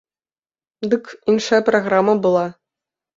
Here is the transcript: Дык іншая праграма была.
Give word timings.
Дык 0.93 1.11
іншая 1.33 1.59
праграма 1.67 2.13
была. 2.25 2.47